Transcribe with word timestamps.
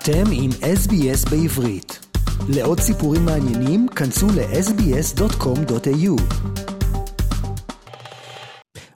אתם 0.00 0.24
עם 0.32 0.50
SBS 0.50 1.30
בעברית. 1.30 2.06
לעוד 2.48 2.80
סיפורים 2.80 3.24
מעניינים, 3.24 3.88
כנסו 3.88 4.26
ל-sbs.com.au. 4.26 6.20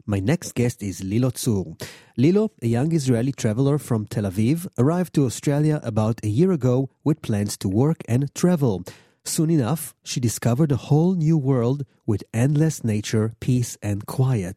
My 0.08 0.20
next 0.20 0.54
guest 0.54 0.82
is 0.82 1.04
Lilo 1.04 1.30
Tsur. 1.30 1.76
Lilo, 2.16 2.50
a 2.62 2.66
young 2.66 2.92
Israeli 2.92 3.32
traveler 3.32 3.78
from 3.78 4.06
Tel 4.12 4.24
Aviv, 4.30 4.66
arrived 4.78 5.12
to 5.14 5.24
Australia 5.24 5.80
about 5.84 6.16
a 6.24 6.28
year 6.38 6.50
ago 6.52 6.90
with 7.04 7.22
plans 7.22 7.56
to 7.62 7.68
work 7.68 7.98
and 8.08 8.22
travel. 8.34 8.82
Soon 9.24 9.50
enough, 9.50 9.82
she 10.02 10.18
discovered 10.28 10.72
a 10.72 10.82
whole 10.88 11.14
new 11.14 11.38
world 11.50 11.84
with 12.10 12.24
endless 12.34 12.76
nature, 12.82 13.26
peace, 13.46 13.72
and 13.82 13.98
quiet. 14.16 14.56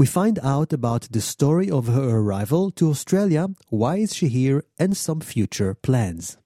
We 0.00 0.06
find 0.06 0.38
out 0.42 0.72
about 0.72 1.08
the 1.10 1.20
story 1.20 1.70
of 1.70 1.88
her 1.88 2.08
arrival 2.20 2.70
to 2.70 2.88
Australia, 2.88 3.48
why 3.68 3.96
is 3.96 4.14
she 4.14 4.28
here, 4.28 4.64
and 4.78 4.96
some 4.96 5.20
future 5.20 5.74
plans. 5.74 6.38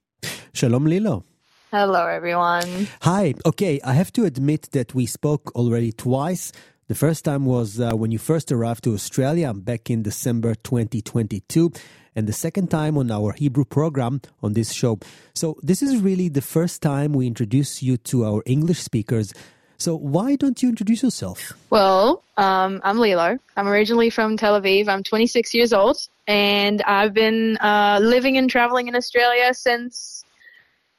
Shalom 0.51 0.83
Lilo. 0.83 1.23
Hello, 1.71 2.05
everyone. 2.05 2.89
Hi. 3.03 3.33
Okay, 3.45 3.79
I 3.81 3.93
have 3.93 4.11
to 4.11 4.25
admit 4.25 4.71
that 4.73 4.93
we 4.93 5.05
spoke 5.05 5.55
already 5.55 5.93
twice. 5.93 6.51
The 6.89 6.95
first 6.95 7.23
time 7.23 7.45
was 7.45 7.79
uh, 7.79 7.93
when 7.93 8.11
you 8.11 8.19
first 8.19 8.51
arrived 8.51 8.83
to 8.83 8.93
Australia 8.93 9.53
back 9.53 9.89
in 9.89 10.03
December 10.03 10.55
2022, 10.55 11.71
and 12.13 12.27
the 12.27 12.33
second 12.33 12.69
time 12.69 12.97
on 12.97 13.09
our 13.09 13.31
Hebrew 13.31 13.63
program 13.63 14.19
on 14.43 14.51
this 14.51 14.73
show. 14.73 14.99
So, 15.33 15.55
this 15.61 15.81
is 15.81 16.01
really 16.01 16.27
the 16.27 16.41
first 16.41 16.81
time 16.81 17.13
we 17.13 17.25
introduce 17.25 17.81
you 17.81 17.95
to 18.11 18.25
our 18.25 18.43
English 18.45 18.81
speakers. 18.81 19.33
So, 19.77 19.95
why 19.95 20.35
don't 20.35 20.61
you 20.63 20.69
introduce 20.69 21.03
yourself? 21.03 21.53
Well, 21.69 22.23
um, 22.37 22.81
I'm 22.83 22.97
Lilo. 22.97 23.37
I'm 23.57 23.67
originally 23.67 24.09
from 24.09 24.37
Tel 24.37 24.59
Aviv. 24.59 24.87
I'm 24.87 25.03
26 25.03 25.53
years 25.53 25.73
old, 25.73 25.97
and 26.27 26.81
I've 26.83 27.13
been 27.13 27.57
uh, 27.57 27.99
living 28.01 28.37
and 28.37 28.49
traveling 28.49 28.87
in 28.87 28.95
Australia 28.95 29.53
since 29.53 30.25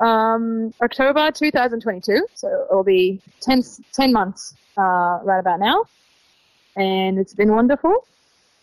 um, 0.00 0.74
October 0.82 1.30
2022. 1.30 2.26
So 2.34 2.66
it'll 2.70 2.84
be 2.84 3.20
10, 3.40 3.62
10 3.92 4.12
months 4.12 4.54
uh, 4.76 5.20
right 5.22 5.40
about 5.40 5.60
now, 5.60 5.84
and 6.76 7.18
it's 7.18 7.34
been 7.34 7.52
wonderful. 7.52 8.06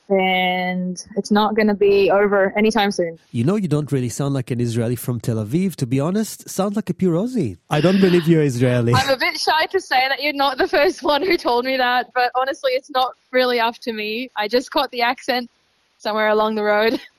And 0.09 1.03
it's 1.15 1.31
not 1.31 1.55
going 1.55 1.67
to 1.67 1.73
be 1.73 2.11
over 2.11 2.55
anytime 2.57 2.91
soon. 2.91 3.17
You 3.31 3.43
know, 3.43 3.55
you 3.55 3.67
don't 3.67 3.91
really 3.91 4.09
sound 4.09 4.33
like 4.33 4.51
an 4.51 4.59
Israeli 4.59 4.95
from 4.95 5.19
Tel 5.19 5.37
Aviv. 5.37 5.75
To 5.77 5.87
be 5.87 5.99
honest, 5.99 6.49
sound 6.49 6.75
like 6.75 6.89
a 6.89 6.93
pure 6.93 7.15
Aussie. 7.15 7.57
I 7.69 7.79
don't 7.81 8.01
believe 8.01 8.27
you're 8.27 8.43
Israeli. 8.43 8.93
I'm 8.93 9.09
a 9.09 9.17
bit 9.17 9.39
shy 9.39 9.65
to 9.67 9.79
say 9.79 10.07
that 10.09 10.21
you're 10.21 10.33
not 10.33 10.57
the 10.57 10.67
first 10.67 11.03
one 11.03 11.23
who 11.23 11.37
told 11.37 11.65
me 11.65 11.77
that, 11.77 12.11
but 12.13 12.31
honestly, 12.35 12.71
it's 12.73 12.89
not 12.89 13.13
really 13.31 13.59
up 13.59 13.77
to 13.79 13.93
me. 13.93 14.29
I 14.35 14.47
just 14.47 14.71
caught 14.71 14.91
the 14.91 15.01
accent 15.01 15.49
somewhere 15.97 16.27
along 16.27 16.55
the 16.55 16.63
road. 16.63 16.99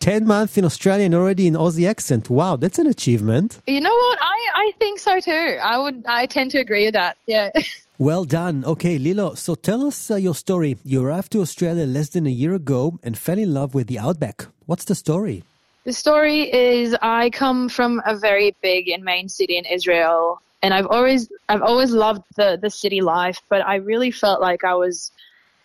10 0.00 0.26
months 0.26 0.56
in 0.56 0.64
Australia 0.64 1.04
and 1.04 1.14
already 1.14 1.46
in 1.46 1.54
Aussie 1.54 1.88
accent. 1.88 2.28
Wow, 2.30 2.56
that's 2.56 2.78
an 2.78 2.86
achievement. 2.86 3.60
You 3.66 3.80
know 3.80 3.94
what? 3.94 4.18
I, 4.20 4.48
I 4.54 4.72
think 4.78 4.98
so 4.98 5.20
too. 5.20 5.58
I 5.62 5.78
would 5.78 6.04
I 6.06 6.26
tend 6.26 6.50
to 6.52 6.58
agree 6.58 6.86
with 6.86 6.94
that. 6.94 7.16
Yeah. 7.26 7.50
Well 8.00 8.24
done. 8.24 8.64
Okay, 8.64 8.96
Lilo, 8.96 9.34
so 9.34 9.54
tell 9.54 9.86
us 9.86 10.10
uh, 10.10 10.14
your 10.14 10.34
story. 10.34 10.78
You 10.86 11.04
arrived 11.04 11.32
to 11.32 11.42
Australia 11.42 11.84
less 11.84 12.08
than 12.08 12.26
a 12.26 12.30
year 12.30 12.54
ago 12.54 12.98
and 13.02 13.18
fell 13.18 13.38
in 13.38 13.52
love 13.52 13.74
with 13.74 13.88
the 13.88 13.98
outback. 13.98 14.46
What's 14.64 14.86
the 14.86 14.94
story? 14.94 15.44
The 15.84 15.92
story 15.92 16.50
is 16.50 16.96
I 17.02 17.28
come 17.28 17.68
from 17.68 18.00
a 18.06 18.16
very 18.16 18.56
big 18.62 18.88
and 18.88 19.04
main 19.04 19.28
city 19.28 19.58
in 19.58 19.66
Israel 19.66 20.40
and 20.62 20.74
I've 20.74 20.86
always 20.86 21.30
I've 21.48 21.62
always 21.62 21.90
loved 21.90 22.22
the, 22.36 22.58
the 22.60 22.70
city 22.70 23.00
life, 23.00 23.40
but 23.48 23.66
I 23.66 23.76
really 23.76 24.10
felt 24.10 24.40
like 24.40 24.64
I 24.64 24.74
was 24.74 25.12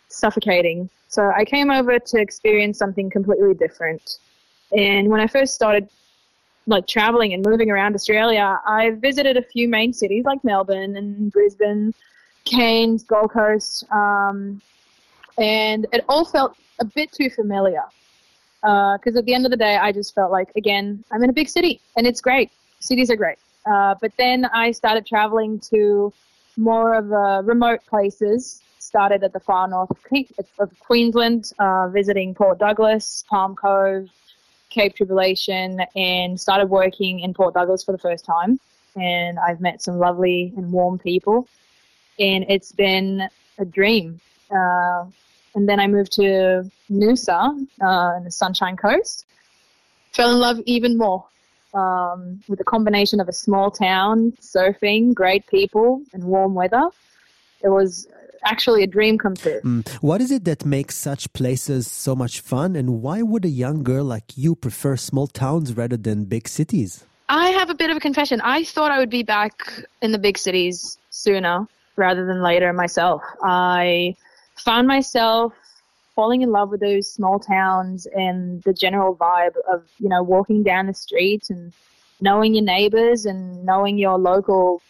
suffocating. 0.08 0.90
So 1.08 1.32
I 1.34 1.44
came 1.44 1.70
over 1.70 1.98
to 1.98 2.20
experience 2.20 2.78
something 2.78 3.10
completely 3.10 3.54
different. 3.54 4.18
And 4.72 5.08
when 5.08 5.20
I 5.20 5.26
first 5.26 5.54
started 5.54 5.88
like 6.66 6.86
traveling 6.86 7.32
and 7.32 7.44
moving 7.44 7.70
around 7.70 7.94
Australia, 7.94 8.60
I 8.66 8.90
visited 8.90 9.36
a 9.36 9.42
few 9.42 9.68
main 9.68 9.92
cities 9.92 10.24
like 10.24 10.42
Melbourne 10.42 10.96
and 10.96 11.30
Brisbane, 11.30 11.94
Cairns, 12.44 13.04
Gold 13.04 13.30
Coast, 13.32 13.84
um, 13.92 14.60
and 15.38 15.86
it 15.92 16.04
all 16.08 16.24
felt 16.24 16.56
a 16.80 16.84
bit 16.84 17.12
too 17.12 17.30
familiar. 17.30 17.84
Because 18.62 19.14
at 19.16 19.24
the 19.26 19.34
end 19.34 19.44
of 19.44 19.50
the 19.52 19.56
day, 19.56 19.76
I 19.76 19.92
just 19.92 20.14
felt 20.14 20.32
like, 20.32 20.50
again, 20.56 21.04
I'm 21.12 21.22
in 21.22 21.30
a 21.30 21.32
big 21.32 21.48
city 21.48 21.80
and 21.96 22.04
it's 22.06 22.20
great. 22.20 22.50
Cities 22.80 23.10
are 23.10 23.16
great. 23.16 23.38
Uh, 23.64 23.94
but 24.00 24.12
then 24.18 24.44
I 24.46 24.72
started 24.72 25.06
traveling 25.06 25.60
to 25.70 26.12
more 26.56 26.94
of 26.94 27.12
uh, 27.12 27.42
remote 27.44 27.80
places. 27.86 28.62
Started 28.78 29.24
at 29.24 29.32
the 29.32 29.40
far 29.40 29.66
north 29.68 29.90
of, 29.90 30.46
of 30.58 30.80
Queensland, 30.80 31.52
uh, 31.58 31.88
visiting 31.88 32.34
Port 32.34 32.58
Douglas, 32.58 33.24
Palm 33.28 33.56
Cove, 33.56 34.08
Cape 34.70 34.94
Tribulation, 34.94 35.80
and 35.94 36.40
started 36.40 36.68
working 36.70 37.20
in 37.20 37.34
Port 37.34 37.54
Douglas 37.54 37.84
for 37.84 37.92
the 37.92 37.98
first 37.98 38.24
time. 38.24 38.60
And 38.94 39.38
I've 39.38 39.60
met 39.60 39.82
some 39.82 39.98
lovely 39.98 40.52
and 40.56 40.72
warm 40.72 40.98
people, 40.98 41.48
and 42.18 42.46
it's 42.48 42.72
been 42.72 43.28
a 43.58 43.64
dream. 43.64 44.20
Uh, 44.50 45.04
and 45.54 45.68
then 45.68 45.80
I 45.80 45.86
moved 45.86 46.12
to 46.12 46.70
Noosa 46.90 47.66
uh, 47.80 48.16
in 48.16 48.24
the 48.24 48.30
Sunshine 48.30 48.76
Coast. 48.76 49.26
Fell 50.12 50.32
in 50.32 50.38
love 50.38 50.60
even 50.66 50.96
more 50.96 51.24
um, 51.74 52.40
with 52.48 52.60
a 52.60 52.64
combination 52.64 53.20
of 53.20 53.28
a 53.28 53.32
small 53.32 53.70
town, 53.70 54.32
surfing, 54.40 55.14
great 55.14 55.46
people, 55.46 56.02
and 56.12 56.24
warm 56.24 56.54
weather. 56.54 56.88
It 57.62 57.68
was 57.68 58.08
actually 58.46 58.82
a 58.82 58.86
dream 58.86 59.18
come 59.18 59.34
true. 59.34 59.60
Mm. 59.62 59.88
What 60.00 60.20
is 60.20 60.30
it 60.30 60.44
that 60.44 60.64
makes 60.64 60.96
such 60.96 61.32
places 61.32 61.90
so 61.90 62.14
much 62.14 62.40
fun, 62.40 62.76
and 62.76 63.02
why 63.02 63.22
would 63.22 63.44
a 63.44 63.48
young 63.48 63.82
girl 63.82 64.04
like 64.04 64.36
you 64.36 64.54
prefer 64.54 64.96
small 64.96 65.26
towns 65.26 65.76
rather 65.76 65.96
than 65.96 66.24
big 66.24 66.48
cities? 66.48 67.04
I 67.28 67.50
have 67.50 67.70
a 67.70 67.74
bit 67.74 67.90
of 67.90 67.96
a 67.96 68.00
confession. 68.00 68.40
I 68.42 68.64
thought 68.64 68.90
I 68.90 68.98
would 68.98 69.10
be 69.10 69.24
back 69.24 69.84
in 70.00 70.12
the 70.12 70.18
big 70.18 70.38
cities 70.38 70.96
sooner 71.10 71.66
rather 71.96 72.24
than 72.24 72.40
later 72.42 72.72
myself. 72.72 73.22
I 73.42 74.16
found 74.54 74.86
myself 74.86 75.52
falling 76.14 76.42
in 76.42 76.50
love 76.50 76.70
with 76.70 76.80
those 76.80 77.10
small 77.10 77.38
towns 77.38 78.06
and 78.06 78.62
the 78.62 78.72
general 78.72 79.16
vibe 79.16 79.54
of, 79.70 79.84
you 79.98 80.08
know, 80.08 80.22
walking 80.22 80.62
down 80.62 80.86
the 80.86 80.94
streets 80.94 81.50
and 81.50 81.72
knowing 82.20 82.54
your 82.54 82.64
neighbors 82.64 83.26
and 83.26 83.64
knowing 83.64 83.98
your 83.98 84.18
local 84.18 84.80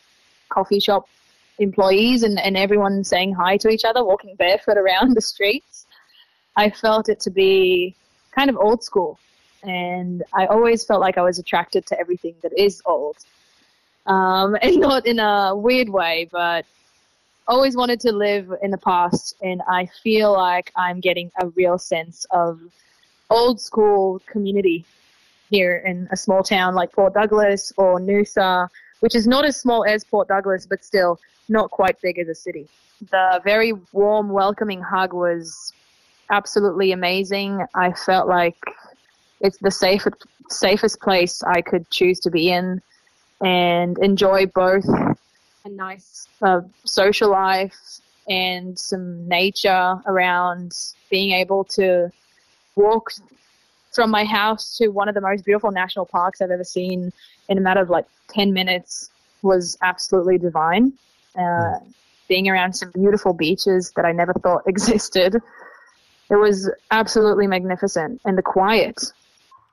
coffee 0.48 0.78
shop 0.78 1.08
employees 1.58 2.22
and, 2.22 2.38
and 2.38 2.56
everyone 2.56 3.04
saying 3.04 3.32
hi 3.32 3.56
to 3.58 3.68
each 3.68 3.84
other, 3.84 4.04
walking 4.04 4.34
barefoot 4.36 4.76
around 4.76 5.14
the 5.16 5.20
streets. 5.20 5.86
I 6.56 6.70
felt 6.70 7.08
it 7.08 7.20
to 7.20 7.30
be 7.30 7.94
kind 8.32 8.50
of 8.50 8.56
old 8.56 8.82
school. 8.82 9.18
And 9.62 10.22
I 10.32 10.46
always 10.46 10.84
felt 10.84 11.00
like 11.00 11.18
I 11.18 11.22
was 11.22 11.38
attracted 11.38 11.86
to 11.86 11.98
everything 11.98 12.34
that 12.42 12.56
is 12.56 12.82
old. 12.86 13.16
Um, 14.06 14.56
and 14.62 14.78
not 14.78 15.06
in 15.06 15.18
a 15.18 15.54
weird 15.54 15.88
way, 15.88 16.28
but 16.30 16.64
always 17.48 17.76
wanted 17.76 18.00
to 18.00 18.12
live 18.12 18.52
in 18.62 18.70
the 18.70 18.78
past. 18.78 19.36
And 19.42 19.62
I 19.68 19.86
feel 20.02 20.32
like 20.32 20.72
I'm 20.76 21.00
getting 21.00 21.30
a 21.40 21.48
real 21.50 21.78
sense 21.78 22.26
of 22.30 22.60
old 23.30 23.60
school 23.60 24.20
community 24.26 24.84
here 25.50 25.76
in 25.86 26.08
a 26.10 26.16
small 26.16 26.42
town 26.42 26.74
like 26.74 26.92
Port 26.92 27.14
Douglas 27.14 27.72
or 27.76 28.00
Noosa, 28.00 28.68
which 29.00 29.14
is 29.14 29.26
not 29.26 29.44
as 29.44 29.60
small 29.60 29.84
as 29.84 30.04
Port 30.04 30.28
Douglas, 30.28 30.66
but 30.66 30.84
still 30.84 31.20
not 31.48 31.70
quite 31.70 32.00
big 32.00 32.18
as 32.18 32.28
a 32.28 32.34
city. 32.34 32.68
The 33.10 33.40
very 33.44 33.72
warm, 33.92 34.30
welcoming 34.30 34.80
hug 34.80 35.12
was 35.12 35.72
absolutely 36.30 36.92
amazing. 36.92 37.64
I 37.74 37.92
felt 37.92 38.28
like 38.28 38.56
it's 39.40 39.58
the 39.58 39.70
safest 39.70 40.26
safest 40.48 41.00
place 41.00 41.42
I 41.42 41.60
could 41.60 41.90
choose 41.90 42.20
to 42.20 42.30
be 42.30 42.50
in 42.50 42.80
and 43.40 43.98
enjoy 43.98 44.46
both 44.46 44.84
a 45.64 45.68
nice 45.68 46.28
uh, 46.40 46.60
social 46.84 47.30
life 47.30 48.00
and 48.28 48.78
some 48.78 49.26
nature 49.28 49.96
around 50.06 50.72
being 51.10 51.32
able 51.32 51.64
to 51.64 52.10
walk 52.76 53.10
from 53.92 54.10
my 54.10 54.24
house 54.24 54.76
to 54.78 54.88
one 54.88 55.08
of 55.08 55.14
the 55.14 55.20
most 55.20 55.44
beautiful 55.44 55.70
national 55.70 56.06
parks 56.06 56.40
I've 56.40 56.50
ever 56.50 56.64
seen 56.64 57.12
in 57.48 57.58
a 57.58 57.60
matter 57.60 57.80
of 57.80 57.90
like 57.90 58.06
10 58.28 58.52
minutes 58.52 59.10
was 59.42 59.76
absolutely 59.82 60.38
divine. 60.38 60.92
Uh, 61.36 61.78
being 62.28 62.48
around 62.48 62.72
some 62.74 62.90
beautiful 62.90 63.32
beaches 63.32 63.92
that 63.94 64.04
I 64.04 64.12
never 64.12 64.32
thought 64.34 64.62
existed. 64.66 65.36
It 66.28 66.34
was 66.36 66.68
absolutely 66.90 67.46
magnificent. 67.46 68.20
And 68.24 68.36
the 68.36 68.42
quiet, 68.42 68.96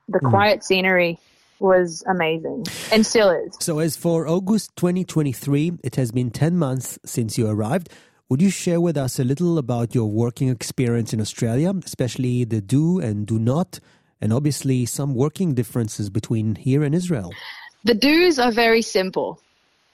the 0.08 0.20
Mm. 0.20 0.30
quiet 0.30 0.64
scenery 0.64 1.18
was 1.58 2.04
amazing 2.06 2.66
and 2.92 3.04
still 3.06 3.30
is. 3.30 3.56
So, 3.60 3.78
as 3.80 3.96
for 3.96 4.28
August 4.28 4.76
2023, 4.76 5.72
it 5.82 5.96
has 5.96 6.12
been 6.12 6.30
10 6.30 6.56
months 6.56 6.98
since 7.04 7.36
you 7.38 7.48
arrived. 7.48 7.88
Would 8.28 8.40
you 8.40 8.50
share 8.50 8.80
with 8.80 8.96
us 8.96 9.18
a 9.18 9.24
little 9.24 9.58
about 9.58 9.94
your 9.94 10.06
working 10.10 10.48
experience 10.48 11.12
in 11.12 11.20
Australia, 11.20 11.72
especially 11.84 12.44
the 12.44 12.60
do 12.60 12.98
and 13.00 13.26
do 13.26 13.38
not, 13.38 13.80
and 14.20 14.32
obviously 14.32 14.86
some 14.86 15.14
working 15.14 15.54
differences 15.54 16.08
between 16.08 16.54
here 16.54 16.82
and 16.82 16.94
Israel? 16.94 17.32
The 17.84 17.94
do's 17.94 18.38
are 18.38 18.52
very 18.52 18.82
simple. 18.82 19.40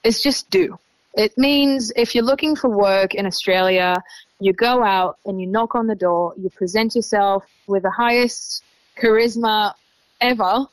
It's 0.03 0.21
just 0.23 0.49
do. 0.49 0.77
It 1.13 1.37
means 1.37 1.91
if 1.95 2.15
you're 2.15 2.23
looking 2.23 2.55
for 2.55 2.69
work 2.69 3.15
in 3.15 3.25
Australia, 3.25 4.01
you 4.39 4.53
go 4.53 4.83
out 4.83 5.17
and 5.25 5.41
you 5.41 5.47
knock 5.47 5.75
on 5.75 5.87
the 5.87 5.95
door, 5.95 6.33
you 6.37 6.49
present 6.49 6.95
yourself 6.95 7.45
with 7.67 7.83
the 7.83 7.91
highest 7.91 8.63
charisma 8.97 9.73
ever, 10.21 10.65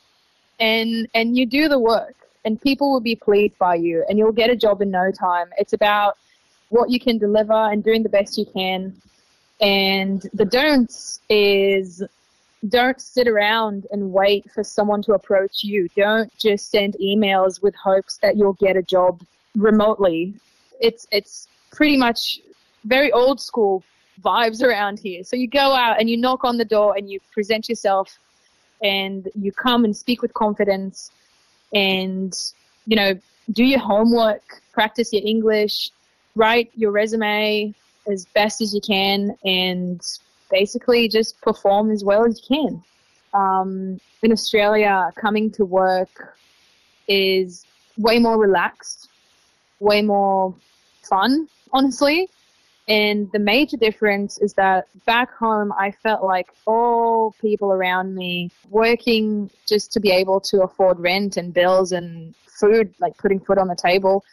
and 0.60 1.08
and 1.14 1.36
you 1.36 1.46
do 1.46 1.68
the 1.68 1.78
work 1.78 2.14
and 2.44 2.60
people 2.60 2.90
will 2.90 3.00
be 3.00 3.16
pleased 3.16 3.58
by 3.58 3.74
you 3.74 4.04
and 4.08 4.18
you'll 4.18 4.32
get 4.32 4.50
a 4.50 4.56
job 4.56 4.80
in 4.80 4.90
no 4.90 5.10
time. 5.10 5.48
It's 5.58 5.72
about 5.72 6.16
what 6.70 6.90
you 6.90 7.00
can 7.00 7.18
deliver 7.18 7.52
and 7.52 7.82
doing 7.82 8.02
the 8.02 8.08
best 8.08 8.38
you 8.38 8.46
can. 8.46 8.94
And 9.60 10.22
the 10.32 10.44
don'ts 10.44 11.20
is 11.28 12.02
don't 12.68 13.00
sit 13.00 13.28
around 13.28 13.86
and 13.90 14.12
wait 14.12 14.50
for 14.50 14.64
someone 14.64 15.02
to 15.02 15.12
approach 15.12 15.62
you. 15.62 15.88
Don't 15.96 16.36
just 16.38 16.70
send 16.70 16.96
emails 17.02 17.62
with 17.62 17.74
hopes 17.74 18.18
that 18.22 18.36
you'll 18.36 18.54
get 18.54 18.76
a 18.76 18.82
job 18.82 19.20
remotely. 19.58 20.34
It's 20.80 21.06
it's 21.10 21.48
pretty 21.72 21.96
much 21.96 22.40
very 22.84 23.12
old 23.12 23.40
school 23.40 23.82
vibes 24.22 24.62
around 24.62 24.98
here. 24.98 25.22
So 25.24 25.36
you 25.36 25.48
go 25.48 25.72
out 25.74 26.00
and 26.00 26.08
you 26.08 26.16
knock 26.16 26.44
on 26.44 26.56
the 26.56 26.64
door 26.64 26.94
and 26.96 27.10
you 27.10 27.20
present 27.32 27.68
yourself 27.68 28.18
and 28.82 29.28
you 29.34 29.52
come 29.52 29.84
and 29.84 29.96
speak 29.96 30.22
with 30.22 30.32
confidence 30.34 31.10
and 31.74 32.34
you 32.86 32.96
know 32.96 33.18
do 33.52 33.64
your 33.64 33.80
homework, 33.80 34.42
practice 34.72 35.12
your 35.12 35.22
English, 35.24 35.90
write 36.34 36.70
your 36.74 36.90
resume 36.90 37.74
as 38.06 38.26
best 38.26 38.60
as 38.60 38.74
you 38.74 38.80
can 38.80 39.36
and 39.44 40.00
basically 40.50 41.08
just 41.08 41.40
perform 41.40 41.90
as 41.90 42.04
well 42.04 42.24
as 42.24 42.40
you 42.40 42.56
can. 42.56 42.82
Um, 43.34 44.00
in 44.22 44.32
Australia, 44.32 45.12
coming 45.16 45.50
to 45.52 45.64
work 45.64 46.38
is 47.06 47.64
way 47.96 48.18
more 48.18 48.38
relaxed, 48.38 49.07
way 49.80 50.02
more 50.02 50.54
fun, 51.02 51.48
honestly. 51.72 52.28
And 52.88 53.30
the 53.32 53.38
major 53.38 53.76
difference 53.76 54.38
is 54.38 54.54
that 54.54 54.88
back 55.04 55.30
home, 55.34 55.72
I 55.72 55.90
felt 55.90 56.24
like 56.24 56.48
all 56.66 57.34
people 57.40 57.70
around 57.70 58.14
me 58.14 58.50
working 58.70 59.50
just 59.66 59.92
to 59.92 60.00
be 60.00 60.10
able 60.10 60.40
to 60.40 60.62
afford 60.62 60.98
rent 60.98 61.36
and 61.36 61.52
bills 61.52 61.92
and 61.92 62.34
food, 62.46 62.94
like 62.98 63.16
putting 63.18 63.40
food 63.40 63.58
on 63.58 63.68
the 63.68 63.76
table, 63.76 64.24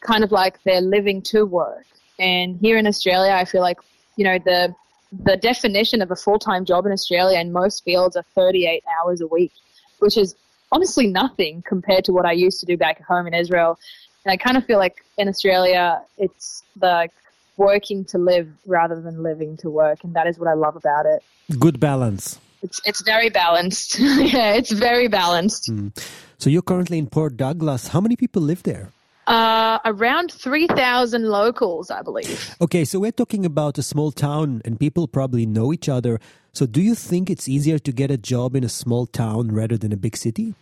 kind 0.00 0.22
of 0.22 0.30
like 0.30 0.62
they're 0.62 0.80
living 0.80 1.20
to 1.22 1.44
work. 1.44 1.84
And 2.20 2.56
here 2.60 2.78
in 2.78 2.86
Australia, 2.86 3.32
I 3.32 3.44
feel 3.44 3.60
like, 3.60 3.78
you 4.16 4.24
know, 4.24 4.38
the 4.38 4.74
the 5.12 5.36
definition 5.36 6.02
of 6.02 6.10
a 6.12 6.16
full 6.16 6.38
time 6.38 6.64
job 6.64 6.86
in 6.86 6.92
Australia 6.92 7.40
in 7.40 7.52
most 7.52 7.84
fields 7.84 8.16
are 8.16 8.24
38 8.34 8.84
hours 9.00 9.20
a 9.20 9.26
week, 9.26 9.52
which 9.98 10.16
is 10.16 10.36
honestly 10.70 11.06
nothing 11.06 11.62
compared 11.62 12.04
to 12.04 12.12
what 12.12 12.26
I 12.26 12.32
used 12.32 12.60
to 12.60 12.66
do 12.66 12.76
back 12.76 13.02
home 13.02 13.26
in 13.26 13.34
Israel. 13.34 13.78
And 14.24 14.32
I 14.32 14.36
kind 14.36 14.56
of 14.56 14.64
feel 14.64 14.78
like 14.78 15.04
in 15.16 15.28
Australia, 15.28 16.02
it's 16.18 16.62
the 16.76 17.08
working 17.56 18.04
to 18.06 18.18
live 18.18 18.48
rather 18.66 19.00
than 19.00 19.22
living 19.22 19.56
to 19.58 19.70
work, 19.70 20.04
and 20.04 20.14
that 20.14 20.26
is 20.26 20.38
what 20.38 20.48
I 20.48 20.54
love 20.54 20.76
about 20.76 21.06
it. 21.06 21.22
Good 21.58 21.80
balance. 21.80 22.38
It's 22.62 22.80
it's 22.84 23.02
very 23.02 23.30
balanced. 23.30 23.98
yeah, 24.34 24.52
it's 24.52 24.72
very 24.72 25.08
balanced. 25.08 25.70
Mm. 25.70 25.96
So 26.38 26.50
you're 26.50 26.62
currently 26.62 26.98
in 26.98 27.06
Port 27.06 27.36
Douglas. 27.36 27.88
How 27.88 28.00
many 28.00 28.16
people 28.16 28.42
live 28.42 28.62
there? 28.62 28.92
Uh, 29.26 29.78
around 29.84 30.32
3,000 30.32 31.24
locals, 31.24 31.90
I 31.90 32.02
believe. 32.02 32.56
Okay, 32.60 32.84
so 32.84 32.98
we're 32.98 33.12
talking 33.12 33.44
about 33.44 33.78
a 33.78 33.82
small 33.82 34.10
town 34.10 34.60
and 34.64 34.80
people 34.80 35.06
probably 35.06 35.46
know 35.46 35.72
each 35.72 35.88
other. 35.88 36.18
So 36.52 36.66
do 36.66 36.80
you 36.80 36.96
think 36.96 37.30
it's 37.30 37.48
easier 37.48 37.78
to 37.78 37.92
get 37.92 38.10
a 38.10 38.16
job 38.16 38.56
in 38.56 38.64
a 38.64 38.68
small 38.68 39.06
town 39.06 39.52
rather 39.52 39.76
than 39.76 39.92
a 39.92 39.96
big 39.96 40.16
city? 40.16 40.54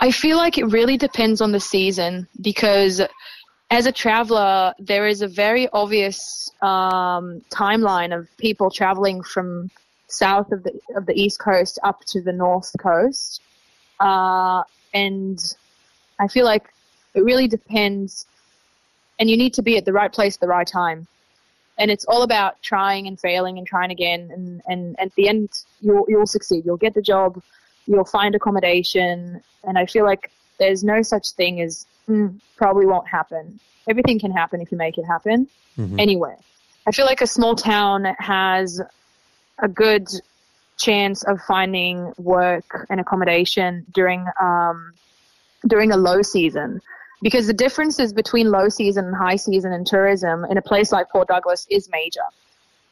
I 0.00 0.10
feel 0.10 0.38
like 0.38 0.56
it 0.56 0.64
really 0.64 0.96
depends 0.96 1.42
on 1.42 1.52
the 1.52 1.60
season 1.60 2.26
because 2.40 3.02
as 3.70 3.86
a 3.86 3.92
traveler, 3.92 4.74
there 4.78 5.06
is 5.06 5.20
a 5.20 5.28
very 5.28 5.68
obvious 5.68 6.50
um, 6.62 7.42
timeline 7.50 8.16
of 8.16 8.26
people 8.38 8.70
traveling 8.70 9.22
from 9.22 9.70
south 10.08 10.50
of 10.50 10.64
the 10.64 10.72
of 10.96 11.06
the 11.06 11.12
east 11.14 11.38
coast 11.38 11.78
up 11.84 12.04
to 12.06 12.20
the 12.20 12.32
north 12.32 12.72
coast, 12.80 13.42
uh, 14.00 14.62
and 14.92 15.54
I 16.18 16.26
feel 16.26 16.44
like 16.44 16.64
it 17.14 17.22
really 17.22 17.46
depends, 17.46 18.26
and 19.18 19.30
you 19.30 19.36
need 19.36 19.54
to 19.54 19.62
be 19.62 19.76
at 19.76 19.84
the 19.84 19.92
right 19.92 20.12
place 20.12 20.34
at 20.34 20.40
the 20.40 20.48
right 20.48 20.66
time. 20.66 21.06
And 21.78 21.90
it's 21.90 22.04
all 22.06 22.22
about 22.22 22.60
trying 22.62 23.06
and 23.06 23.18
failing 23.18 23.56
and 23.56 23.66
trying 23.66 23.90
again. 23.90 24.30
And, 24.32 24.60
and, 24.66 25.00
at 25.00 25.14
the 25.14 25.28
end, 25.28 25.48
you'll, 25.80 26.04
you'll 26.08 26.26
succeed. 26.26 26.66
You'll 26.66 26.76
get 26.76 26.92
the 26.92 27.00
job. 27.00 27.40
You'll 27.86 28.04
find 28.04 28.34
accommodation. 28.34 29.42
And 29.64 29.78
I 29.78 29.86
feel 29.86 30.04
like 30.04 30.30
there's 30.58 30.84
no 30.84 31.02
such 31.02 31.30
thing 31.32 31.60
as 31.60 31.86
mm, 32.08 32.38
probably 32.56 32.86
won't 32.86 33.08
happen. 33.08 33.60
Everything 33.88 34.18
can 34.18 34.30
happen 34.30 34.60
if 34.60 34.70
you 34.70 34.78
make 34.78 34.98
it 34.98 35.04
happen 35.04 35.48
mm-hmm. 35.76 35.98
anywhere. 35.98 36.36
I 36.86 36.92
feel 36.92 37.06
like 37.06 37.20
a 37.20 37.26
small 37.26 37.54
town 37.54 38.04
has 38.18 38.80
a 39.58 39.68
good 39.68 40.08
chance 40.78 41.22
of 41.24 41.40
finding 41.42 42.12
work 42.18 42.86
and 42.88 43.00
accommodation 43.00 43.84
during 43.92 44.26
um, 44.40 44.94
during 45.66 45.92
a 45.92 45.96
low 45.96 46.22
season 46.22 46.80
because 47.22 47.46
the 47.46 47.52
differences 47.52 48.12
between 48.12 48.50
low 48.50 48.68
season 48.68 49.04
and 49.06 49.14
high 49.14 49.36
season 49.36 49.72
in 49.72 49.84
tourism 49.84 50.44
in 50.46 50.56
a 50.56 50.62
place 50.62 50.90
like 50.90 51.08
Port 51.10 51.28
Douglas 51.28 51.66
is 51.70 51.88
major. 51.90 52.22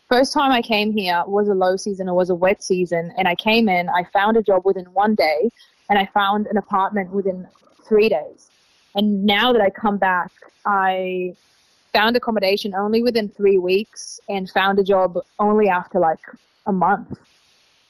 First 0.09 0.33
time 0.33 0.51
I 0.53 0.63
came 0.63 0.93
here 0.93 1.23
was 1.27 1.49
a 1.49 1.55
low 1.55 1.77
season, 1.77 2.09
it 2.09 2.15
was 2.15 2.31
a 2.31 2.35
wet 2.35 2.63
season, 2.63 3.13
and 3.19 3.29
I 3.29 3.35
came 3.35 3.69
in, 3.69 3.91
I 3.91 4.05
found 4.05 4.39
a 4.39 4.43
job 4.43 4.63
within 4.65 4.87
one 4.87 5.15
day, 5.15 5.51
and 5.91 5.99
I 5.99 6.07
found 6.07 6.47
an 6.47 6.57
apartment 6.57 7.11
within 7.11 7.47
three 7.87 8.09
days. 8.09 8.49
And 8.95 9.27
now 9.27 9.53
that 9.53 9.61
I 9.61 9.69
come 9.69 9.99
back, 9.99 10.33
I 10.65 11.37
found 11.93 12.17
accommodation 12.17 12.75
only 12.75 13.03
within 13.03 13.29
three 13.29 13.59
weeks 13.59 14.19
and 14.29 14.49
found 14.51 14.79
a 14.79 14.85
job 14.85 15.19
only 15.39 15.69
after 15.69 15.99
like 15.99 16.21
a 16.67 16.73
month. 16.73 17.19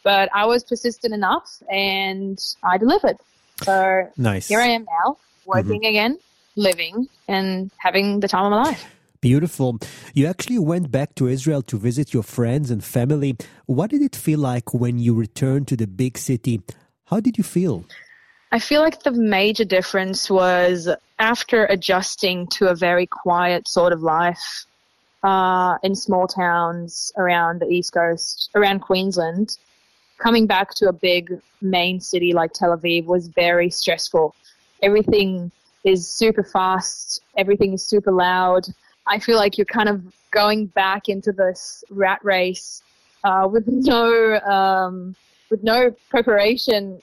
But 0.02 0.28
I 0.34 0.44
was 0.44 0.64
persistent 0.64 1.14
enough 1.14 1.62
and 1.70 2.38
I 2.64 2.78
delivered. 2.78 3.16
So 3.62 4.08
nice. 4.16 4.48
here 4.48 4.60
I 4.60 4.66
am 4.66 4.86
now, 5.04 5.18
working 5.46 5.82
mm-hmm. 5.82 5.88
again, 5.88 6.18
living 6.56 7.08
and 7.28 7.70
having 7.78 8.20
the 8.20 8.28
time 8.28 8.44
of 8.44 8.50
my 8.50 8.62
life. 8.62 8.97
Beautiful. 9.20 9.78
You 10.14 10.26
actually 10.26 10.58
went 10.58 10.90
back 10.90 11.14
to 11.16 11.26
Israel 11.26 11.62
to 11.62 11.76
visit 11.76 12.14
your 12.14 12.22
friends 12.22 12.70
and 12.70 12.84
family. 12.84 13.36
What 13.66 13.90
did 13.90 14.02
it 14.02 14.14
feel 14.14 14.38
like 14.38 14.72
when 14.72 14.98
you 14.98 15.14
returned 15.14 15.66
to 15.68 15.76
the 15.76 15.86
big 15.88 16.16
city? 16.18 16.62
How 17.06 17.20
did 17.20 17.36
you 17.36 17.44
feel? 17.44 17.84
I 18.52 18.58
feel 18.58 18.80
like 18.80 19.02
the 19.02 19.10
major 19.10 19.64
difference 19.64 20.30
was 20.30 20.88
after 21.18 21.66
adjusting 21.66 22.46
to 22.46 22.68
a 22.68 22.74
very 22.74 23.06
quiet 23.06 23.66
sort 23.68 23.92
of 23.92 24.02
life 24.02 24.64
uh, 25.22 25.78
in 25.82 25.94
small 25.94 26.28
towns 26.28 27.12
around 27.16 27.60
the 27.60 27.68
East 27.68 27.92
Coast, 27.92 28.50
around 28.54 28.80
Queensland, 28.80 29.58
coming 30.18 30.46
back 30.46 30.74
to 30.74 30.88
a 30.88 30.92
big 30.92 31.40
main 31.60 32.00
city 32.00 32.32
like 32.32 32.52
Tel 32.52 32.76
Aviv 32.76 33.06
was 33.06 33.28
very 33.28 33.68
stressful. 33.68 34.34
Everything 34.82 35.50
is 35.84 36.08
super 36.08 36.44
fast. 36.44 37.20
Everything 37.36 37.72
is 37.72 37.82
super 37.82 38.12
loud. 38.12 38.66
I 39.08 39.18
feel 39.18 39.36
like 39.36 39.58
you're 39.58 39.64
kind 39.64 39.88
of 39.88 40.02
going 40.30 40.66
back 40.66 41.08
into 41.08 41.32
this 41.32 41.82
rat 41.90 42.20
race 42.22 42.82
uh, 43.24 43.48
with 43.50 43.66
no 43.66 44.38
um, 44.40 45.16
with 45.50 45.62
no 45.62 45.94
preparation. 46.10 47.00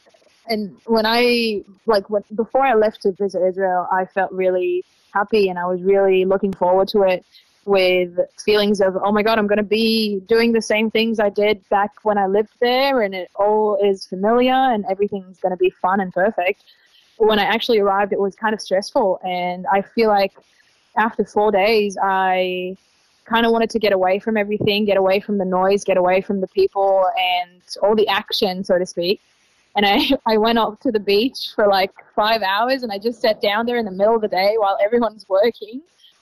And 0.48 0.78
when 0.86 1.06
I 1.06 1.64
like 1.86 2.10
when, 2.10 2.24
before 2.36 2.62
I 2.64 2.76
left 2.76 3.02
to 3.04 3.12
visit 3.12 3.42
Israel, 3.42 3.88
I 3.92 4.06
felt 4.06 4.32
really 4.32 4.84
happy 5.14 5.50
and 5.50 5.58
I 5.58 5.66
was 5.66 5.82
really 5.82 6.26
looking 6.26 6.54
forward 6.54 6.88
to 6.90 7.04
it 7.04 7.26
with 7.66 8.20
feelings 8.38 8.80
of 8.80 8.96
oh 9.04 9.12
my 9.12 9.24
god 9.24 9.40
i'm 9.40 9.48
going 9.48 9.58
to 9.58 9.64
be 9.64 10.20
doing 10.28 10.52
the 10.52 10.62
same 10.62 10.92
things 10.92 11.20
i 11.20 11.30
did 11.30 11.68
back 11.70 11.90
when 12.04 12.16
i 12.16 12.28
lived 12.28 12.54
there 12.62 13.02
and 13.02 13.16
it 13.16 13.28
all 13.34 13.76
is 13.84 14.06
familiar 14.06 14.54
and 14.54 14.86
everything's 14.88 15.40
going 15.40 15.50
to 15.50 15.58
be 15.58 15.72
fun 15.82 16.00
and 16.00 16.14
perfect 16.14 16.62
But 17.18 17.28
when 17.28 17.40
I 17.40 17.44
actually 17.44 17.80
arrived, 17.80 18.14
it 18.14 18.20
was 18.20 18.36
kind 18.36 18.54
of 18.54 18.62
stressful. 18.62 19.20
And 19.24 19.66
I 19.72 19.82
feel 19.82 20.10
like 20.10 20.34
after 20.98 21.26
four 21.26 21.52
days, 21.52 21.98
I 22.02 22.78
kind 23.26 23.46
of 23.46 23.52
wanted 23.52 23.70
to 23.72 23.80
get 23.80 23.92
away 23.92 24.20
from 24.20 24.38
everything, 24.38 24.86
get 24.86 24.98
away 24.98 25.20
from 25.20 25.38
the 25.38 25.46
noise, 25.46 25.84
get 25.84 25.98
away 25.98 26.22
from 26.22 26.42
the 26.42 26.48
people 26.48 27.10
and 27.18 27.62
all 27.82 27.96
the 27.96 28.08
action, 28.08 28.64
so 28.64 28.78
to 28.78 28.86
speak. 28.86 29.22
And 29.76 29.86
I, 29.86 30.12
I 30.26 30.38
went 30.38 30.58
up 30.58 30.80
to 30.82 30.92
the 30.92 31.00
beach 31.00 31.52
for 31.56 31.68
like 31.68 31.92
five 32.16 32.42
hours 32.42 32.84
and 32.84 32.92
I 32.92 32.98
just 32.98 33.22
sat 33.22 33.42
down 33.42 33.66
there 33.66 33.78
in 33.78 33.86
the 33.86 33.92
middle 33.92 34.16
of 34.16 34.22
the 34.22 34.28
day 34.28 34.56
while 34.58 34.78
everyone's 34.82 35.26
working. 35.30 35.82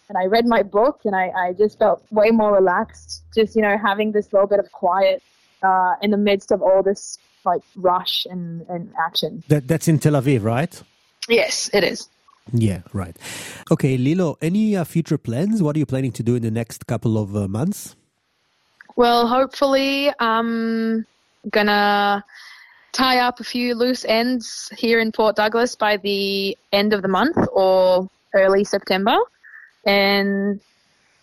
And 0.10 0.18
I 0.18 0.26
read 0.26 0.46
my 0.46 0.64
book 0.64 1.02
and 1.06 1.16
I, 1.16 1.30
I 1.30 1.54
just 1.54 1.80
felt 1.80 2.04
way 2.12 2.30
more 2.32 2.54
relaxed, 2.54 3.24
just, 3.34 3.56
you 3.56 3.62
know, 3.62 3.78
having 3.78 4.12
this 4.12 4.32
little 4.34 4.48
bit 4.48 4.60
of 4.60 4.72
quiet 4.72 5.24
uh, 5.62 5.96
in 6.02 6.12
the 6.12 6.18
midst 6.18 6.52
of 6.52 6.62
all 6.62 6.84
this 6.84 7.18
like 7.46 7.62
rush 7.76 8.26
and, 8.30 8.66
and 8.70 8.94
action. 9.00 9.44
That 9.48 9.68
that's 9.68 9.88
in 9.88 10.00
Tel 10.00 10.14
Aviv, 10.14 10.44
right? 10.44 10.82
Yes, 11.28 11.70
it 11.74 11.84
is. 11.84 12.10
Yeah, 12.52 12.82
right. 12.92 13.18
Okay, 13.72 13.98
Lilo, 13.98 14.38
any 14.42 14.76
uh, 14.76 14.84
future 14.84 15.18
plans? 15.18 15.64
What 15.64 15.76
are 15.76 15.80
you 15.80 15.86
planning 15.86 16.12
to 16.14 16.24
do 16.24 16.36
in 16.36 16.42
the 16.42 16.52
next 16.52 16.86
couple 16.88 17.18
of 17.18 17.36
uh, 17.36 17.48
months? 17.48 17.96
Well, 18.96 19.28
hopefully, 19.28 20.12
I'm 20.20 21.06
gonna 21.50 22.24
tie 22.92 23.20
up 23.20 23.40
a 23.40 23.44
few 23.44 23.76
loose 23.76 24.06
ends 24.06 24.72
here 24.78 25.00
in 25.00 25.12
Port 25.12 25.36
Douglas 25.36 25.76
by 25.76 25.98
the 25.98 26.58
end 26.72 26.94
of 26.94 27.02
the 27.02 27.08
month 27.08 27.38
or 27.54 28.10
early 28.34 28.64
September, 28.64 29.18
and 29.86 30.60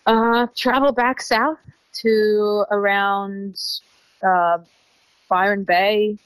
uh, 0.07 0.47
travel 0.57 0.93
back 0.93 1.21
south 1.21 1.59
to 1.93 2.65
around 2.71 3.57
uh, 4.23 4.59
Byron 5.29 5.65
Bay, 5.65 6.19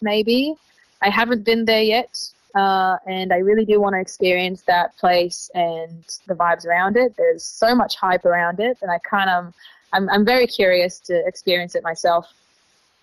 maybe, 0.00 0.54
I 1.00 1.10
haven't 1.10 1.44
been 1.44 1.64
there 1.64 1.82
yet, 1.82 2.18
uh, 2.58 2.98
and 3.06 3.32
I 3.32 3.36
really 3.36 3.64
do 3.64 3.80
want 3.80 3.94
to 3.94 4.00
experience 4.00 4.62
that 4.62 4.96
place 4.96 5.48
and 5.54 6.04
the 6.26 6.34
vibes 6.34 6.66
around 6.66 6.96
it. 6.96 7.14
There's 7.16 7.44
so 7.44 7.72
much 7.72 7.94
hype 7.94 8.24
around 8.24 8.58
it, 8.58 8.78
and 8.82 8.90
I 8.90 8.98
kind 9.08 9.30
of, 9.30 9.54
I'm, 9.92 10.10
I'm 10.10 10.24
very 10.24 10.48
curious 10.48 10.98
to 11.00 11.24
experience 11.24 11.76
it 11.76 11.84
myself. 11.84 12.26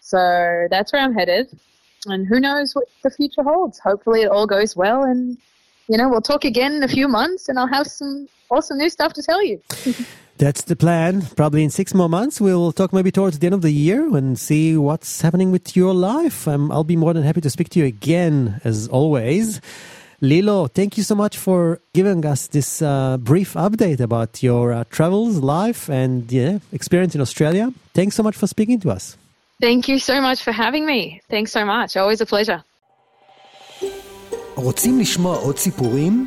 So 0.02 0.68
that's 0.70 0.92
where 0.92 1.02
I'm 1.02 1.14
headed, 1.14 1.58
and 2.06 2.28
who 2.28 2.42
knows 2.42 2.76
what 2.76 2.88
the 3.02 3.10
future 3.10 3.44
holds. 3.44 3.80
Hopefully, 3.80 4.24
it 4.24 4.30
all 4.30 4.46
goes 4.46 4.76
well, 4.76 5.04
and 5.04 5.38
you 5.88 5.98
know, 5.98 6.10
we'll 6.10 6.20
talk 6.20 6.44
again 6.44 6.74
in 6.74 6.84
a 6.84 6.90
few 6.90 7.08
months, 7.08 7.48
and 7.48 7.58
I'll 7.58 7.66
have 7.66 7.88
some 7.88 8.28
awesome 8.52 8.78
new 8.78 8.90
stuff 8.90 9.14
to 9.14 9.24
tell 9.24 9.42
you. 9.42 9.62
That's 10.39 10.63
the 10.63 10.75
plan. 10.75 11.23
Probably 11.37 11.63
in 11.63 11.71
six 11.71 11.93
more 11.93 12.09
months, 12.09 12.41
we'll 12.41 12.73
talk 12.73 12.95
maybe 12.95 13.13
towards 13.13 13.39
the 13.39 13.47
end 13.47 13.55
of 13.55 13.61
the 13.61 13.71
year 13.71 14.01
and 14.17 14.39
see 14.39 14.75
what's 14.75 15.21
happening 15.21 15.51
with 15.53 15.77
your 15.77 15.93
life. 15.93 16.49
Um, 16.49 16.73
I'll 16.73 16.83
be 16.83 16.97
more 16.97 17.13
than 17.13 17.25
happy 17.25 17.43
to 17.43 17.51
speak 17.51 17.69
to 17.71 17.79
you 17.79 17.85
again, 17.85 18.59
as 18.65 18.89
always. 18.89 19.61
Lilo, 20.23 20.67
thank 20.67 20.97
you 20.97 21.03
so 21.03 21.15
much 21.15 21.37
for 21.37 21.81
giving 21.93 22.25
us 22.25 22.47
this 22.47 22.81
uh, 22.81 23.19
brief 23.19 23.53
update 23.53 24.01
about 24.01 24.43
your 24.43 24.73
uh, 24.73 24.85
travels, 24.89 25.39
life, 25.39 25.91
and 25.91 26.31
yeah, 26.33 26.59
experience 26.73 27.15
in 27.15 27.21
Australia. 27.21 27.73
Thanks 27.93 28.17
so 28.17 28.23
much 28.23 28.37
for 28.37 28.47
speaking 28.47 28.81
to 28.81 28.91
us. 28.91 29.17
Thank 29.61 29.89
you 29.89 29.99
so 29.99 30.21
much 30.21 30.43
for 30.43 30.53
having 30.53 30.87
me. 30.87 31.21
Thanks 31.29 31.53
so 31.53 31.65
much. 31.65 31.97
Always 31.97 32.21
a 32.21 32.27
pleasure. 32.27 32.63
רוצים 34.55 35.01
לשמוע 35.01 35.37
עוד 35.37 35.59
סיפורים? 35.59 36.27